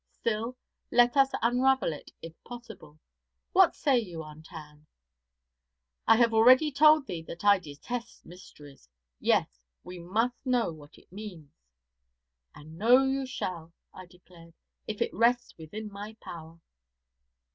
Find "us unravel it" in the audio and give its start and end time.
1.15-2.09